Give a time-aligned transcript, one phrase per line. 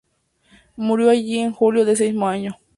[0.77, 2.57] Murió allí en julio de ese mismo año.